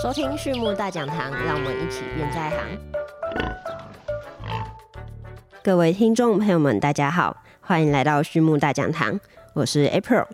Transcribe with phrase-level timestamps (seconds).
[0.00, 2.58] 收听畜牧大讲堂，让我们一起变在行。
[5.62, 9.20] 各位听众朋友们，大家好，欢迎来到畜牧大讲堂，
[9.52, 10.26] 我是 April。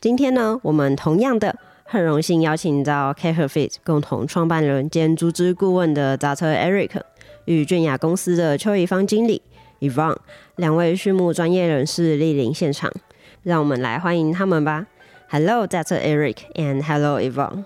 [0.00, 7.00] 今天呢，我们同样的很荣幸邀请到 c a r e Fit 共同创办人兼组织顾问的杂车 Eric
[7.44, 9.40] 与俊雅公司的邱怡芳经理
[9.80, 10.16] Evan
[10.56, 12.92] 两位畜牧专业人士莅临现场，
[13.44, 14.86] 让我们来欢迎他们吧。
[15.30, 16.00] Hello, Dr.
[16.00, 17.64] Eric, and hello, Yvonne.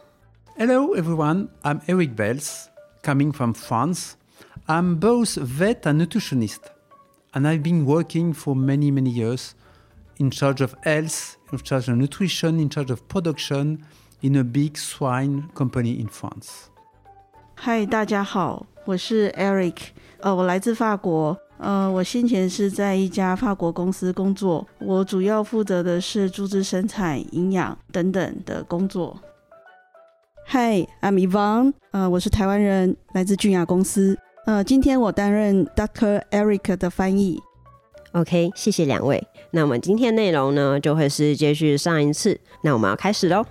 [0.58, 1.50] Hello, everyone.
[1.64, 2.70] I'm Eric Bells,
[3.04, 4.16] coming from France.
[4.68, 6.62] I'm both vet and nutritionist,
[7.34, 9.54] and I've been working for many, many years
[10.18, 13.86] in charge of health, in charge of nutrition, in charge of production
[14.22, 16.70] in a big swine company in France.
[17.56, 19.76] 嗨，大家好，我是 Eric，
[20.20, 29.20] 呃，我来自法国，呃，我先前是在一家法国公司工作，我主要负责的是猪只生产、营养等等的工作。
[30.55, 36.23] Hi，I'm Yvonne，呃，我是台湾人，来自俊雅公司，呃，今天我担任 Dr.
[36.31, 37.41] Eric 的翻译。
[38.13, 39.27] OK，谢谢两位。
[39.53, 43.43] 那我们今天内容呢，就会是接续上一次，那我们要开始喽。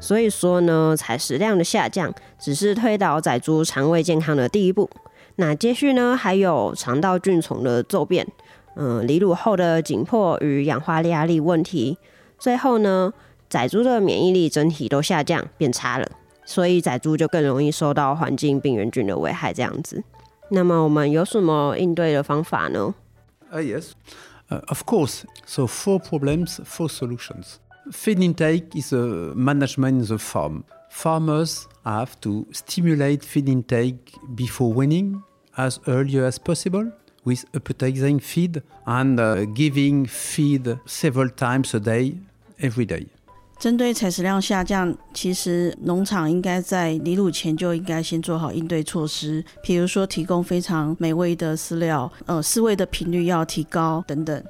[0.00, 4.90] 所以说呢，采食量的下降只是推倒仔猪肠胃健康的第一步。
[5.36, 8.26] 那接续呢，还有肠道菌丛的骤变，
[8.74, 11.96] 嗯，离乳后的紧迫与氧化压力问题，
[12.40, 13.12] 最后呢，
[13.53, 16.07] 仔猪的免疫力整体都下降变差了，
[16.45, 19.53] 所以仔猪就更容易受到环境病原菌的危害。
[19.53, 20.03] 这样子，
[20.49, 22.93] 那么我们有什么应对的方法呢？
[23.51, 23.93] Uh, yes,
[24.49, 25.23] uh, of course.
[25.45, 27.57] So four problems, four solutions.
[27.91, 30.63] Feed intake is a management in the farm.
[30.89, 35.23] farmers have to stimulate feed intake before weaning
[35.57, 36.91] as early as possible
[37.23, 42.15] with appetizing feed and uh, giving feed several times a day
[42.59, 43.07] every day.
[43.64, 54.44] 针对采食量下降，其实农场应该在离乳前就应该先做好应对措施，比如说提供非常美味的饲料，呃，饲喂的频率要提高等等。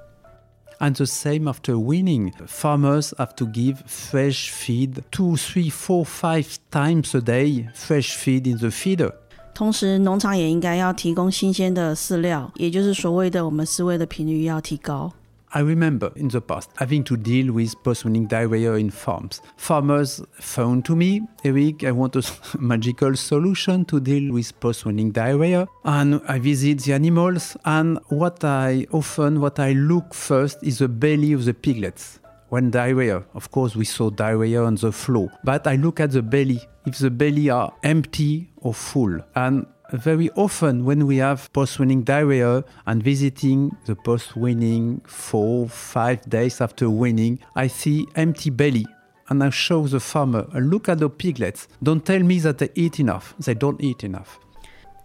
[0.80, 2.32] and the same after weaning.
[2.48, 8.50] Farmers have to give fresh feed two, three, four, five times a day, fresh feed
[8.50, 9.12] in the feeder.
[9.54, 15.12] 同时，农场也应该要提供新鲜的饲料，也就是所谓的我们饲喂的频率要提高。
[15.56, 19.40] I remember in the past having to deal with post-weaning diarrhea in farms.
[19.56, 22.24] Farmers found to me, Eric, I want a
[22.58, 25.68] magical solution to deal with post-weaning diarrhea.
[25.84, 30.88] And I visit the animals, and what I often, what I look first is the
[30.88, 32.18] belly of the piglets.
[32.48, 36.22] When diarrhea, of course, we saw diarrhea on the floor, but I look at the
[36.22, 36.60] belly.
[36.84, 42.63] If the belly are empty or full, and very often when we have post-weaning diarrhea
[42.85, 48.85] and visiting the post-weaning four, five days after weaning, I see empty belly.
[49.31, 51.67] And I show the farmer, look at the piglets.
[51.83, 53.35] Don't tell me that they eat enough.
[53.39, 54.39] They don't eat enough.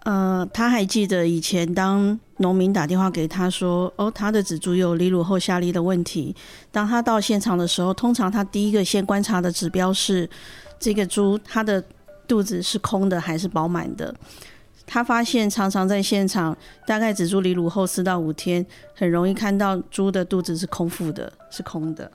[0.05, 6.35] 呃，他还记得以前当农民打电话给他说，哦，他的仔猪有离乳后下痢的问题。
[6.71, 10.29] 当他到现场的时候，通常他第一个先观察的指标是
[10.79, 11.83] 这个猪它的
[12.27, 14.15] 肚子是空的还是饱满的。
[14.92, 16.58] 他发现常常在现场，
[16.88, 22.12] 大概只猪离乳后四到五天，很容易看到猪的肚子是空腹的，是空的。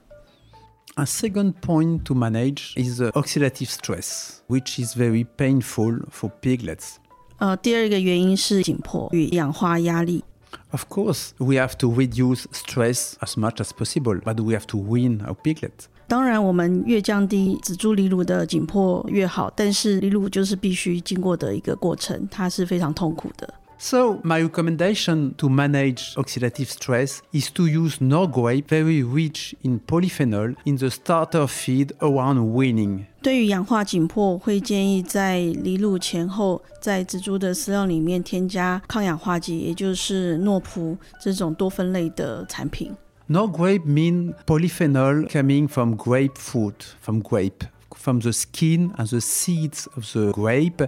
[0.96, 6.96] A second point to manage is the oxidative stress, which is very painful for piglets.
[7.38, 10.24] 呃，第二个原因是紧迫与氧化压力。
[10.72, 15.20] Of course, we have to reduce stress as much as possible, but we have to wean
[15.24, 15.86] our piglets.
[16.06, 23.54] 当然，我们越降低仔猪离乳的紧迫越好，但是离乳就是必须经过的一个过程，它是非常痛苦的。
[23.76, 30.76] So, my recommendation to manage oxidative stress is to use Norway, very rich in polyphenol, in
[30.76, 33.04] the starter feed around weaning.
[33.20, 42.93] 对于氧化紧迫，会建议在离乳前后，在植株的饲料里面添加抗氧化剂，也就是诺普这种多酚类的产品。
[43.26, 47.64] Norgrape mean polyphenol coming from grapefruit, from grape,
[47.94, 50.82] from the skin and the seeds of the grape,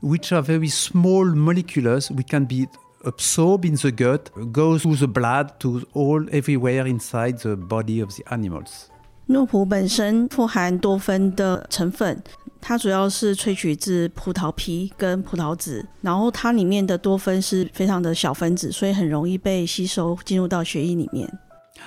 [0.00, 2.66] which are very small molecules which can be
[3.04, 8.12] absorbed in the gut, goes through the blood to all everywhere inside the body of
[8.16, 8.90] the animals.
[9.26, 12.20] 诺普本身富含多酚的成分，
[12.60, 21.32] 它主要是萃取自葡萄皮跟葡萄籽，然后它里面的多酚是非常的小分子，所以很容易被吸收进入到血液里面。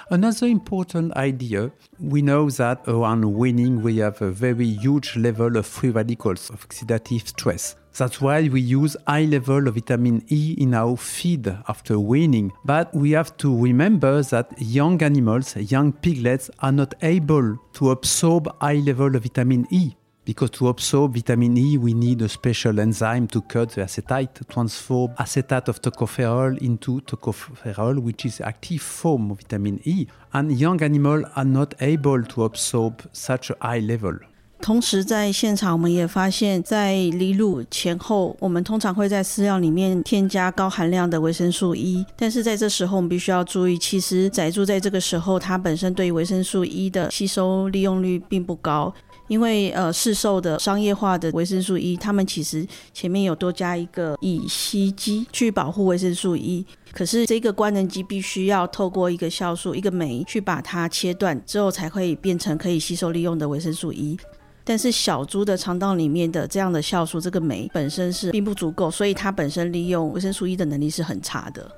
[0.10, 5.66] Another important idea we know that around weaning we have a very huge level of
[5.66, 7.76] free radicals of oxidative stress.
[7.98, 12.52] That's why we use high level of vitamin E in our feed after weaning.
[12.64, 18.48] But we have to remember that young animals, young piglets, are not able to absorb
[18.62, 19.96] high level of vitamin E
[20.30, 25.12] because to absorb vitamin E, we need a special enzyme to cut the acetate transform
[25.18, 30.06] acetate of tocopherol into tocopherol, which is active form of vitamin E.
[30.32, 34.20] And young animals are not able to absorb such a high level.
[34.62, 48.94] 同时，在现场我们也发现，在离乳前后，我们通常会在饲料里面添加高含量的维生素 E，但是在这时候，我们必须要注意，其实仔猪在这个时候，它本身对维生素 E 的吸收利用率并不高，
[49.28, 64.20] 因为呃，市售的商业化的维生素 E，它们其实前面有多加一个乙烯基去保护维生素 E，可是这个官能基必须要透过一个酵素、一个酶去把它切断之后，才会变成可以吸收利用的维生素 E。
[64.64, 71.72] 但是小猪的肠道里面的这样的酵素，这个酶本身是并不足够，所以它本身利用维生素 E 的能力是很差的。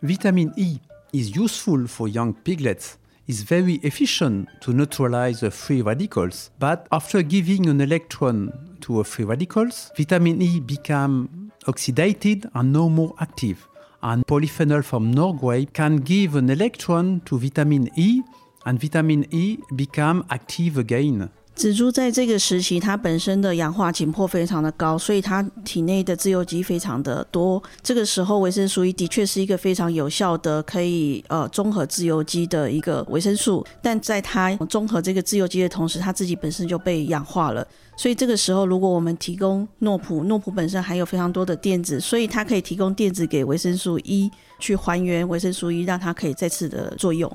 [0.00, 0.80] Vitamin E
[1.12, 2.92] is useful for young piglets.
[3.26, 6.50] is very efficient to neutralize the free radicals.
[6.58, 8.52] But after giving an electron
[8.82, 13.68] to a free radicals, vitamin E become oxidated and no more active.
[14.02, 18.22] And polyphenol from Norgrape can give an electron to vitamin E
[18.64, 21.30] and vitamin E become active again.
[21.54, 27.62] 紫珠在这个时期，它本身的氧化紧迫非常的高，所以它体内的自由基非常的多。
[27.82, 33.64] 这个时候，维生素 E 的确是一个非常有效的可以呃综合自由基的一个维生素。
[33.82, 37.64] 但在它综合这个自由基的同时，它自己本身就被氧化了。
[37.96, 47.30] 所以这个时候，如果我们提供诺普，诺普本身含有非常多的电子，所以它可以提供电子给维生素 E 去还原维生素 E，让它可以再次的作用。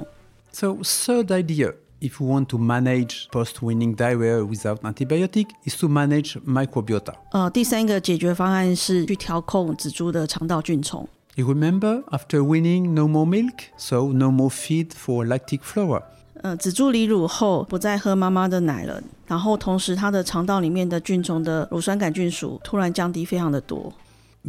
[0.52, 1.76] So third idea.
[2.02, 7.14] if we want to manage post-weaning diarrhea without antibiotic, is to manage microbiota.
[7.32, 11.08] Uh, 呃，第三个解决方案是去调控仔猪的肠道菌丛。
[11.36, 16.00] You remember after winning, no more milk, so no more feed for lactic flora.
[16.00, 16.04] Uh,
[16.42, 23.92] 呃，仔猪离乳后不再喝妈妈的奶了，然后同时它的肠道里面的菌丛的乳酸杆菌属突然降低非常的多。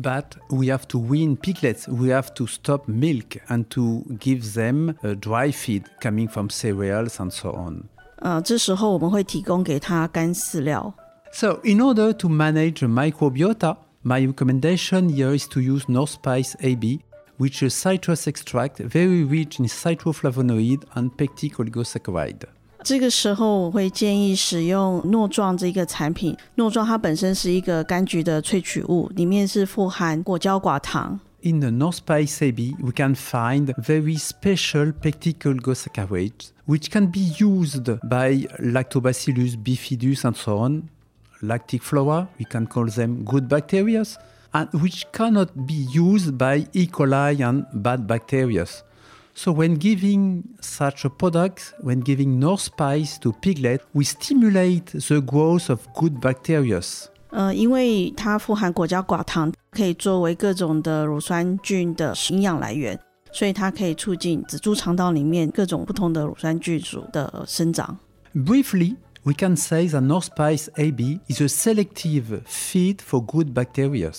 [0.00, 1.88] but we have to wean piglets.
[1.88, 7.18] We have to stop milk and to give them uh, dry feed coming from cereals
[7.18, 7.84] and so on.
[8.20, 10.94] 呃，这时候我们会提供给它干饲料。
[11.32, 17.00] So in order to manage microbiota, my recommendation here is to use Norspice AB,
[17.38, 22.44] which is citrus extract very rich in citroflavonoid and pectic oligosaccharide.
[22.84, 26.36] 这个时候，我会建议使用诺状这个产品。
[26.54, 31.18] 诺状它本身是一个柑橘的萃取物，里面是富含果胶寡糖。
[31.42, 37.84] In the North Spice AB, we can find very special pectic oligosaccharides, which can be used
[38.08, 40.88] by Lactobacillus bifidus and so on.
[41.40, 44.02] Lactic flora, we can call them good bacteria,
[44.52, 46.86] and which cannot be used by E.
[46.86, 48.64] coli and bad bacteria.
[49.38, 55.70] So when giving such a product, when giving Norspice to piglet, we stimulate the growth
[55.70, 56.82] of good bacteria.
[57.30, 62.98] 呃，因为它富含果胶寡糖，可以作为各种的乳酸菌的营养来源，
[63.30, 67.96] 所以它可以促进仔猪肠道里面各种不同的乳酸菌属的生长。
[68.34, 68.96] Briefly,
[69.28, 74.10] we can say that Norspice AB is a selective feed for good bacteria.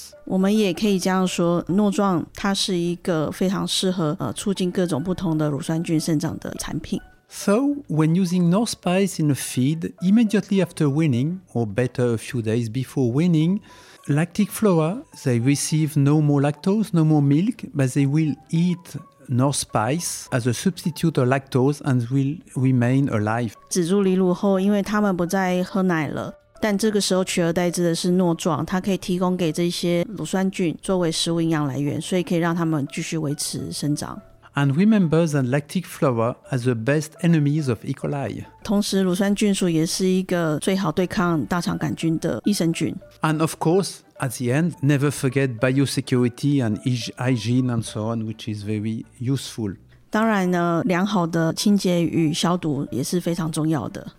[7.32, 12.70] so when using Norspice in a feed, immediately after weaning, or better a few days
[12.70, 13.62] before weaning,
[14.08, 18.96] lactic flora, they receive no more lactose, no more milk, but they will eat
[19.30, 23.52] Norspice as a substitute of lactose and will remain alive。
[23.70, 34.20] 仔猪离乳后，因为他们不再喝奶了，但这个时候取而代之的是糯状，它可以提供给这些乳酸菌作为食物营养来源，所以可以让它们继续维持生长。
[34.56, 37.94] And remember that lactic flora as the best enemies of E.
[37.94, 38.44] coli.
[38.64, 42.94] 同时，乳酸菌素也是一个最好对抗大肠杆菌的益生菌。
[43.22, 46.80] And of course, at the end, never forget biosecurity and
[47.18, 49.76] hygiene and so on, which is very useful.
[50.10, 54.14] 当然呢，良好的清洁与消毒也是非常重要的。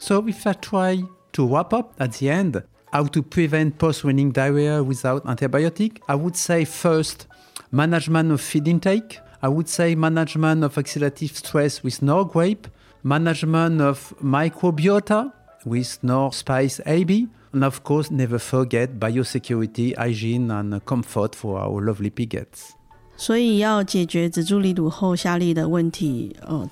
[0.00, 4.82] So if I try to wrap up at the end, how to prevent post-weaning diarrhea
[4.82, 7.26] without antibiotic, I would say first,
[7.70, 9.20] management of feed intake.
[9.40, 12.66] I would say management of oxidative stress with Norgrape,
[13.04, 15.32] management of microbiota
[15.64, 22.10] with Norspice AB, and of course, never forget biosecurity, hygiene, and comfort for our lovely
[22.10, 22.70] pigs.
[23.16, 26.68] 所以要解决仔猪离乳后下痢的问题，呃，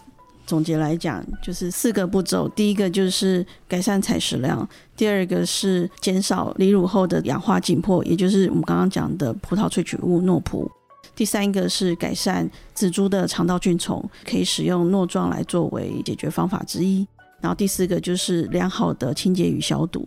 [0.47, 2.49] 总结来讲就是四个步骤。
[2.51, 10.71] 第一个就是改善采食量，第二个是减少离乳后的氧化紧迫，也就是我们刚刚讲的葡萄萃取物诺葡。
[11.17, 17.05] 第三个是改善仔猪的肠道菌丛，可以使用诺状来作为解决方法之一。
[17.41, 20.07] 然后第四个就是良好的清洁与消毒。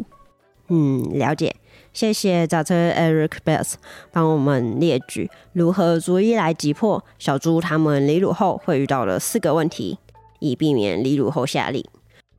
[0.69, 1.55] 嗯，了解。
[1.91, 2.93] 谢谢 Dr.
[2.93, 3.73] Eric Bells
[4.11, 9.97] 帮我们列举如何逐一来击破小猪他们离乳后会遇到的四个问题，
[10.39, 11.83] 以避免离乳后下痢。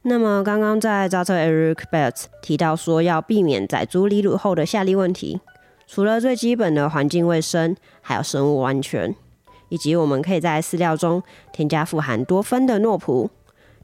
[0.02, 1.34] 那么刚刚在 Dr.
[1.34, 5.40] Eric Bells 提到说要避免仔猪离乳后的下痢问题，
[5.86, 9.14] 除了最基本的环境卫生，还有生物安全，
[9.68, 11.22] 以及我们可以在饲料中
[11.52, 13.28] 添加富含多酚的诺普，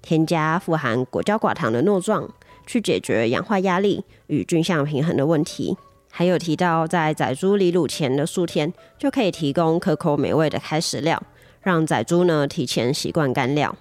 [0.00, 2.30] 添加富含果胶寡糖的诺状。
[2.66, 5.76] 去解决氧化压力与菌相平衡的问题，
[6.10, 11.22] 还有提到在仔猪离乳前的数天就可以提供可口美味的开食料，
[11.62, 13.74] 让仔猪呢提前习惯干料。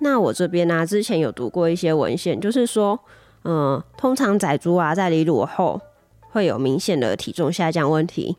[0.00, 3.00] 那我这边呢之前有读过一些文献，就是说，
[3.44, 5.80] 嗯，通常仔猪啊在离乳后
[6.30, 8.36] 会有明显的体重下降问题。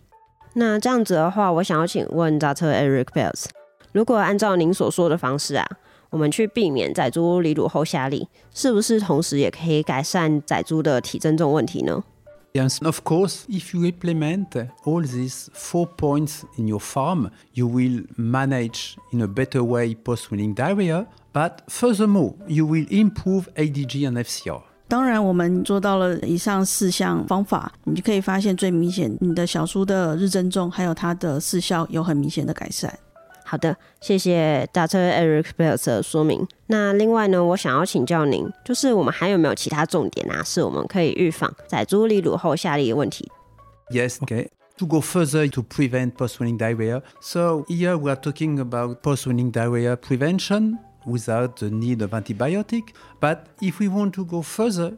[0.54, 2.74] 那这样子的话，我想要请问 Dr.
[2.74, 3.46] Eric Bells，
[3.92, 5.68] 如果按照您所说的方式啊？
[6.10, 12.04] 我们去避免仔猪离乳后下痢，是不是同时也可以改善仔猪的体增重问题呢
[12.54, 13.44] ？Yes, of course.
[13.48, 14.48] If you implement
[14.84, 20.56] all these four points in your farm, you will manage in a better way post-weaning
[20.56, 21.06] diarrhea.
[21.32, 24.64] But furthermore, you will improve ADG and FCR.
[24.88, 32.98] 当然，我们做到了以上四项方法，你就可以发现最明显，你的小猪的日增重还有它的饲效有很明显的改善。
[33.50, 35.12] 好的，谢谢 Dr.
[35.12, 36.48] Eric Belz 的说明。
[36.68, 43.28] 那另外呢，我想要请教您，就是我们还有没有其他重点啊，是我们可以预防仔猪泌乳后下痢的问题
[43.90, 44.50] ？Yes, okay.
[44.78, 47.02] to go further to prevent post-weaning diarrhea.
[47.22, 52.94] So here we are talking about post-weaning diarrhea prevention without the need of antibiotic.
[53.20, 54.94] But if we want to go further,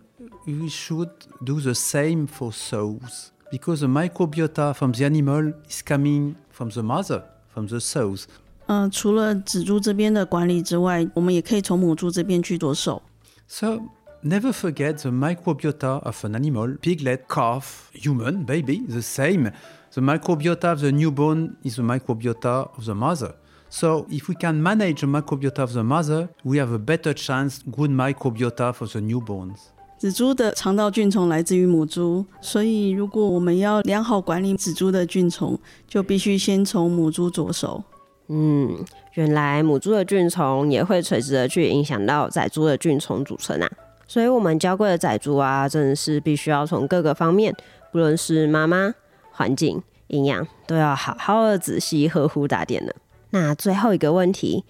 [0.46, 1.10] we should
[1.44, 6.84] do the same for sows because the microbiota from the animal is coming from the
[6.84, 8.25] mother from the sows.
[8.67, 13.03] 嗯，除了仔猪这边的管理之外，我们也可以从母猪这边去着手。
[13.47, 13.81] So
[14.25, 18.85] never forget the microbiota of an animal: piglet, calf, human, baby.
[18.89, 19.53] The same.
[19.93, 23.37] The microbiota of the newborn is the microbiota of the mother.
[23.71, 27.61] So if we can manage the microbiota of the mother, we have a better chance
[27.71, 29.71] good microbiota for the newborns.
[30.02, 35.56] 仔猪的肠道菌虫来自于母猪，所以如果我们要良好管理仔猪的菌虫，
[35.88, 37.84] 就必须先从母猪着手。
[38.28, 43.70] 嗯，原来母猪的菌虫也会垂直的去影响到仔猪的菌虫组成啊，
[44.08, 47.56] 所以我们娇贵的仔猪啊，真的是必须要从各个方面，
[47.92, 48.96] 不论是妈妈、
[49.30, 52.96] 环境、营养，都要好好的仔细呵护打点的。
[53.30, 54.64] 那最后一个问题，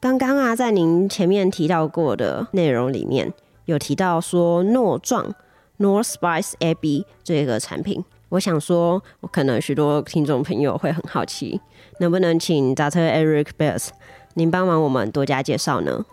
[0.00, 3.32] 刚刚啊，在您前面提到过的内容里面
[3.66, 5.24] 有提到说诺壮
[5.78, 8.04] um, uh, （Norspice AB） 这个产品。
[8.30, 11.60] 我想说，我可能许多听众朋友会很好奇，
[12.00, 13.08] 能不能请 Dr.
[13.08, 13.90] Eric Belz
[14.34, 16.04] 您帮忙我们多加介绍呢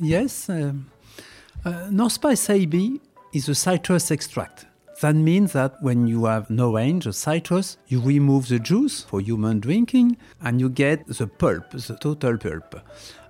[0.00, 0.74] ？Yes, uh,
[1.90, 3.00] Norspice AB
[3.32, 4.66] is a citrus extract.
[5.00, 9.20] That means that when you have an orange or citrus, you remove the juice for
[9.20, 12.80] human drinking and you get the pulp, the total pulp.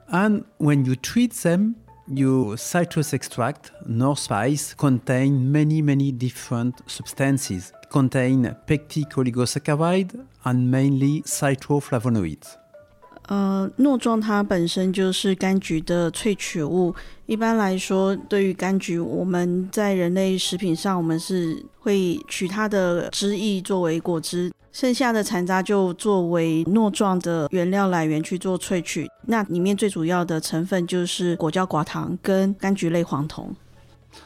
[0.09, 1.77] And when you treat them,
[2.19, 12.57] your citrus extract, Norspice, contain many, many different substances contain pectic oligosaccharide and mainly citroflavonoids.
[13.33, 16.95] 呃，糯状它本身就是柑橘的萃取物。
[17.25, 29.09] 一般来说，对于柑橘，我们在人类食品上，我们是会取它的汁液作为果汁，剩下的残渣就作为糯状的原料来源去做萃取。
[29.25, 33.57] 那里面最主要的成分就是果胶寡糖跟柑橘类黄酮。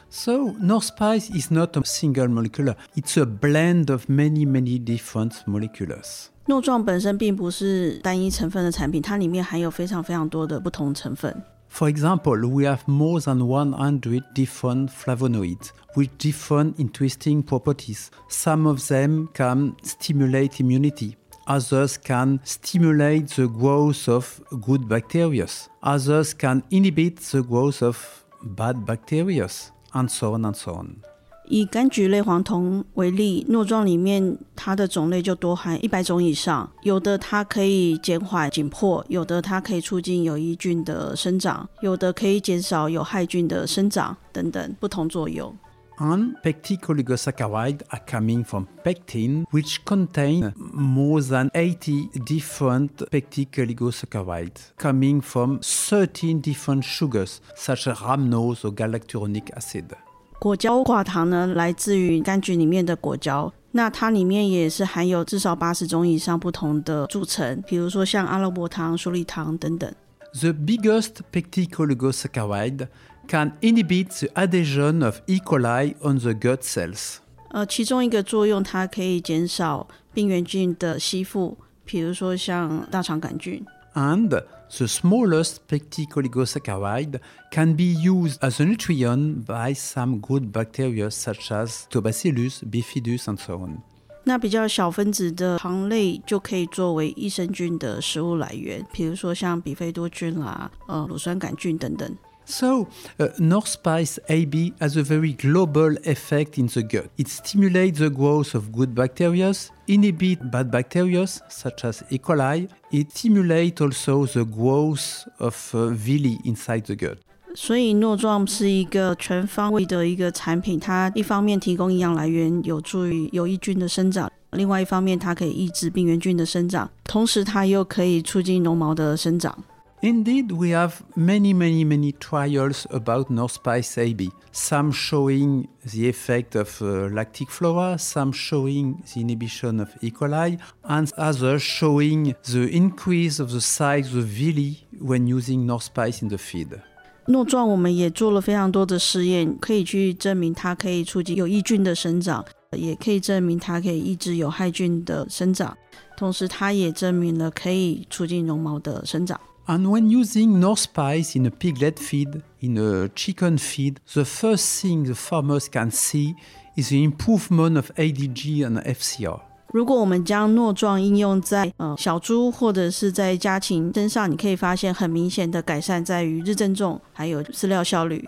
[0.09, 6.27] So, Norspice is not a single molecule, it's a blend of many, many different molecules.
[6.46, 11.42] 诺状本身并不是单一成分的产品，它里面含有非常非常多的不同成分。
[11.68, 18.08] For example, we have more than 100 different flavonoids with different interesting properties.
[18.28, 21.14] Some of them can stimulate immunity.
[21.46, 25.46] Others can stimulate the growth of good bacteria.
[25.82, 29.48] Others can inhibit the growth of bad bacteria.
[29.94, 31.02] and so on and so on。
[31.49, 45.55] 以柑橘类黄酮为例，诺状里面它的种类就多含一百种以上，有的它可以减缓紧迫，有的它可以促进有益菌的生长，有的可以减少有害菌的生长等等不同作用。
[45.99, 55.21] And pectic oligosaccharides are coming from pectin, which contain more than 80 different pectic oligosaccharides, coming
[55.21, 59.95] from 13 different sugars, such as rhamnose or galacturonic acid.
[60.39, 69.91] 果胶寡糖呢，来自于柑橘里面的果胶，那它里面也是含有至少八十种以上不同的组成，比如说像阿拉伯糖、鼠李糖等等。
[70.33, 72.87] The biggest pectic oligosaccharide
[73.27, 75.39] can inhibit the adhesion of E.
[75.39, 77.15] coli on the gut cells.
[77.49, 83.65] 呃，其中一个作用，它可以减少病原菌的吸附，比如说像大肠杆菌。
[83.95, 84.43] And
[84.76, 91.52] the smallest pectic oligosaccharide can be used as a nutrient by some good bacteria such
[91.52, 93.82] as Tobacillus, Bifidus, and so on.
[94.24, 102.16] 那比较小分子的糖类就可以作为益生菌的食物来源，比如说像比菲多菌啦、呃乳酸杆菌等等。
[102.47, 102.87] so,
[103.19, 107.09] uh, Norspice AB has a very global effect in the gut.
[107.17, 109.53] It stimulates the growth of good bacteria,
[109.87, 112.17] inhibits bad bacteria such as E.
[112.17, 112.69] coli.
[112.91, 117.17] It stimulates also the growth of uh, villi inside the gut.
[117.55, 129.57] 所以诺壮是一个全方位的一个产品，它一方面提供营养来源，有助于有益菌的生长；另外一方面，它可以抑制病原菌的生长，同时它又可以促进绒毛的生长。
[130.04, 134.32] Indeed, we have many, many, many trials about North Spice AB.
[134.50, 140.10] Some showing the effect of uh, lactic flora, some showing the inhibition of E.
[140.10, 146.20] coli, and others showing the increase of the size of villi when using North Spice
[146.20, 146.80] in the feed.
[147.26, 155.78] 诺壮我们也做了非常多的试验，可以去证明它可以促进有益菌的生长，也可以证明它可以抑制有害菌的生长，
[156.16, 159.40] 同时它也证明了可以促进绒毛的生长。
[159.67, 165.03] and when using Norspice in a piglet feed, in a chicken feed, the first thing
[165.03, 166.35] the farmers can see
[166.75, 169.41] is the improvement of ADG and FCR.
[169.73, 178.25] 如果我们将诺状应用在呃小猪或者是在家禽身上，你可以发现很明显的改善在于日增重还有饲料效率。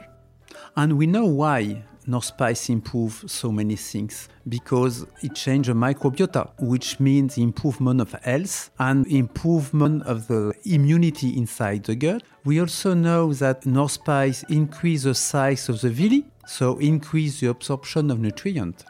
[0.76, 7.00] And we know why Norspice improve so many things because it changes the microbiota, which
[7.00, 12.24] means improvement of health and improvement of the immunity inside the gut.
[12.46, 18.10] We also know that Norspice increase the size of the villi, so increase the absorption
[18.10, 18.84] of nutrients.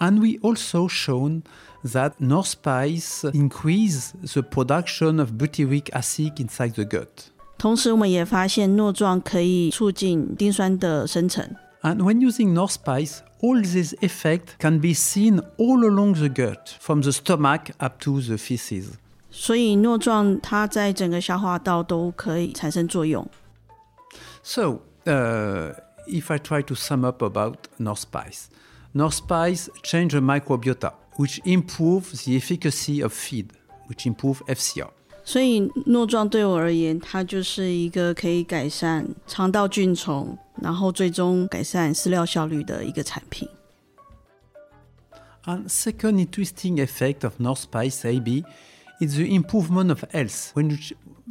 [0.00, 1.42] and we also shown
[1.84, 7.30] that norspice increase the production of butyric acid inside the gut.
[7.58, 11.56] 同时，我们也发现诺状可以促进丁酸的生成。
[11.82, 17.12] And when using norspice, all these effects can be seen all along the gut, from the
[17.12, 18.94] stomach up to the feces.
[19.30, 23.28] 所以诺状它在整个消化道都可以产生作用。
[24.42, 25.74] So, uh,
[26.06, 28.46] if I try to sum up about Norspice,
[28.94, 33.46] nor spice change the microbiota which improve the efficacy of feed,
[33.88, 34.90] which improve FCR.
[35.24, 43.48] 所以诺状对我而言，它就是一个可以改善肠道菌丛，然后最终改善饲料效率的一个产品。
[45.44, 48.44] And second interesting effect of Norspice AB
[49.00, 50.52] is the improvement of health.
[50.54, 50.76] When you,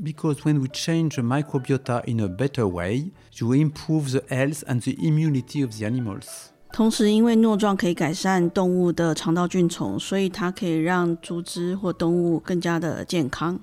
[0.02, 4.82] because when we change the microbiota in a better way, you improve the health and
[4.82, 6.52] the immunity of the animals.
[6.76, 13.58] 同时，因为诺状可以改善动物的肠道菌丛，所以它可以让猪只或动物更加的健康。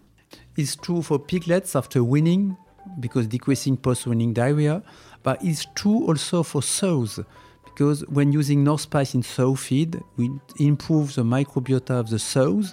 [0.57, 2.57] It's true for piglets after weaning
[2.98, 4.81] because decreasing post-weaning diarrhea,
[5.22, 7.22] but it's true also for sows
[7.66, 12.72] because when using norspice in sow feed, we improve the microbiota of the sows,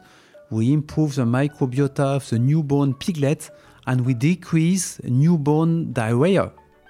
[0.50, 3.50] we improve the microbiota of the newborn piglets,
[3.86, 6.54] and we decrease newborn diarrhea.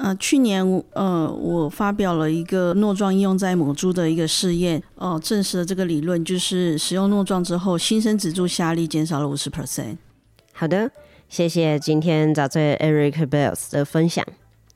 [0.00, 9.96] 呃，去年呃，我发表了一个诺状应用在母猪的一个试验，哦、证实了这个理论，就是使用诺状之后，新生仔猪下痢减少了五十 percent。
[10.52, 10.88] 好的，
[11.28, 14.24] 谢谢今天早醉 Eric Bells 的分享。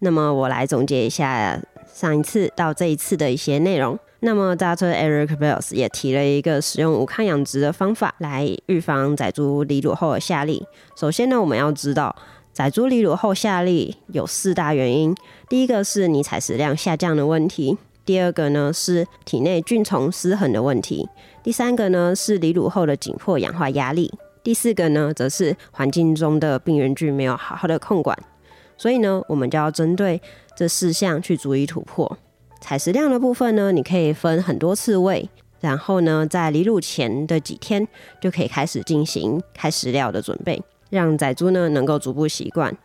[0.00, 1.62] 那么我来总结一下
[1.94, 3.96] 上一次到这一次的一些内容。
[4.24, 10.62] 那么大醉 Eric Bells 也提了一个使用无抗养殖的方法来预防仔猪离乳后的下痢。
[10.96, 12.14] 首先呢，我们要知道
[12.52, 15.14] 仔猪离乳后下痢有四大原因，
[15.48, 17.78] 第一个是你采食量下降的问题。
[18.04, 21.08] 第二个呢是体内菌虫失衡的问题，
[21.42, 24.12] 第三个呢是离乳后的紧迫氧化压力，
[24.42, 28.18] 第四个呢，则是环境中的病原菌没有好好的控管，
[28.76, 30.20] 所以呢，我们就要针对
[30.56, 32.18] 这四项去逐一突破。
[32.60, 37.86] 采食量的部分呢，你可以分很多次喂，然后呢，在离乳前的几天
[38.20, 40.60] 就可以开始进行开食料的准备，
[40.92, 42.76] 让仔猪呢能够逐步习惯。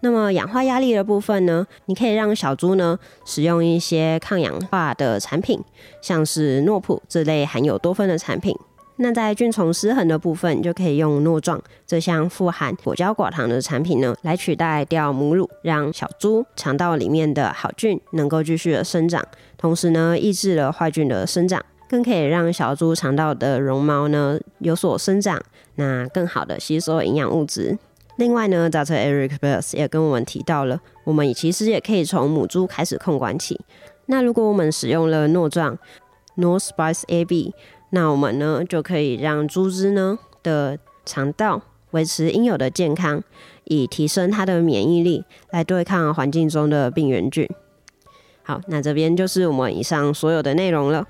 [0.00, 5.62] 那么氧化压力的部分呢，你可以让小猪呢使用一些抗氧化的产品，
[6.00, 8.52] 像是诺普这类含有多酚的产品。
[8.96, 19.24] 那在菌虫失衡的部分，就可以用诺壮这项富含果胶寡糖的产品呢，来取代掉母乳，让小猪肠道里面的好菌能够继续的生长，
[19.56, 21.64] 同时呢，抑制了坏菌的生长。
[21.92, 25.38] 更可以让小猪肠道的绒毛呢有所生长，
[25.74, 27.76] 那更好的吸收营养物质。
[28.16, 28.94] 另外呢，Dr.
[28.94, 33.60] Eric b e l s 也跟我们提到了，我们其实也可以从母猪开始控管起。
[34.06, 35.76] 那如果我们使用了诺状
[36.38, 37.52] North Spice AB，
[37.90, 43.22] 那我们呢就可以让猪只呢的肠道维持应有的健康，
[43.64, 47.46] 以提升它的免疫力，来对抗环境中的病原菌。
[48.42, 51.06] 好，那这边就是我们以上所有的内容了。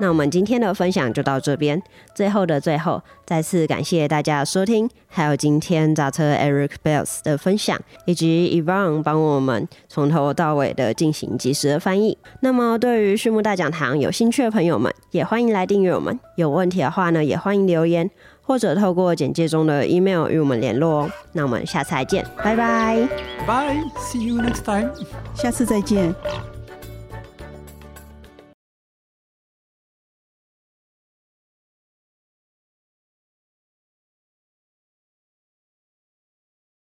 [0.00, 1.80] 那我们今天的分享就到这边。
[2.14, 12.16] 最后的最后，再次感谢大家的收听，还有今天扎车 Eric Bells 的分享，以及 Evan 帮我们从头到尾的进行及时的翻译。
[12.40, 16.18] 那么，对于畜牧大讲堂有兴趣的朋友们，也欢迎来订阅我们。
[16.36, 18.08] 有问题的话呢，也欢迎留言，
[18.42, 21.10] 或者透过简介中的 email 与我们联络哦。
[21.32, 22.96] 那我们下次再见，拜拜。
[23.46, 23.80] Bye.
[23.98, 24.90] See you next time.
[25.34, 26.14] 下次再见。